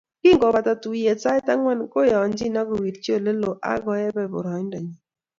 [0.21, 4.93] Kingopata tuiyet sait angwan, koyonchin ak kowirchi Ole loo akeobe poroindonyi